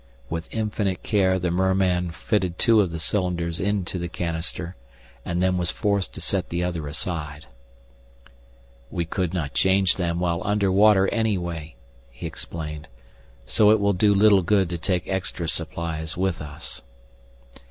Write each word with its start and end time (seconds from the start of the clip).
With 0.31 0.47
infinite 0.51 1.03
care 1.03 1.37
the 1.37 1.51
merman 1.51 2.09
fitted 2.09 2.57
two 2.57 2.81
of 2.81 2.89
the 2.91 2.97
cylinders 2.97 3.59
into 3.59 3.99
the 3.99 4.07
canister 4.09 4.75
and 5.23 5.43
then 5.43 5.59
was 5.59 5.69
forced 5.69 6.11
to 6.15 6.21
set 6.21 6.49
the 6.49 6.63
other 6.63 6.87
aside. 6.87 7.45
"We 8.89 9.05
could 9.05 9.31
not 9.31 9.53
change 9.53 9.97
them 9.97 10.19
while 10.19 10.41
under 10.43 10.71
water 10.71 11.07
anyway," 11.09 11.75
he 12.09 12.25
explained. 12.25 12.87
"So 13.45 13.69
it 13.69 13.79
will 13.79 13.93
do 13.93 14.15
little 14.15 14.41
good 14.41 14.71
to 14.71 14.79
take 14.79 15.07
extra 15.07 15.47
supplies 15.47 16.17
with 16.17 16.41
us." 16.41 16.81